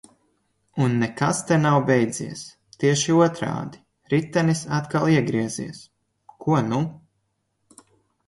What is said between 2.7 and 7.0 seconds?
tieši otrādi– ritenis atkal iegriezies. Ko nu?